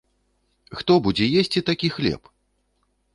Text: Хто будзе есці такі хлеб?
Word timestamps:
Хто 0.79 0.93
будзе 1.07 1.27
есці 1.41 1.63
такі 1.69 1.87
хлеб? 1.99 2.21